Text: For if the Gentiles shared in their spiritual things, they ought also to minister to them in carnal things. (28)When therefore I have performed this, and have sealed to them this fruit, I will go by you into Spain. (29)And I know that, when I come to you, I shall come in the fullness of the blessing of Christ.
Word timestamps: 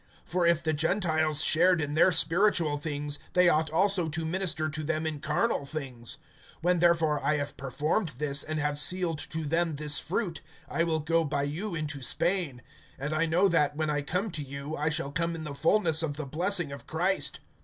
For 0.25 0.47
if 0.47 0.63
the 0.63 0.73
Gentiles 0.73 1.43
shared 1.43 1.79
in 1.79 1.93
their 1.93 2.11
spiritual 2.11 2.79
things, 2.79 3.19
they 3.33 3.47
ought 3.49 3.69
also 3.69 4.09
to 4.09 4.25
minister 4.25 4.67
to 4.67 4.83
them 4.83 5.05
in 5.05 5.19
carnal 5.19 5.63
things. 5.63 6.17
(28)When 6.63 6.79
therefore 6.79 7.23
I 7.23 7.35
have 7.37 7.55
performed 7.55 8.13
this, 8.17 8.41
and 8.43 8.59
have 8.59 8.79
sealed 8.79 9.19
to 9.19 9.45
them 9.45 9.75
this 9.75 9.99
fruit, 9.99 10.41
I 10.67 10.83
will 10.83 11.01
go 11.01 11.23
by 11.23 11.43
you 11.43 11.75
into 11.75 12.01
Spain. 12.01 12.63
(29)And 12.99 13.13
I 13.13 13.25
know 13.27 13.47
that, 13.49 13.75
when 13.75 13.91
I 13.91 14.01
come 14.01 14.31
to 14.31 14.41
you, 14.41 14.75
I 14.75 14.89
shall 14.89 15.11
come 15.11 15.35
in 15.35 15.43
the 15.43 15.53
fullness 15.53 16.01
of 16.01 16.17
the 16.17 16.25
blessing 16.25 16.71
of 16.71 16.87
Christ. 16.87 17.39